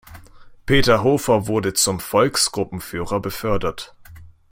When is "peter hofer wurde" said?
0.65-1.73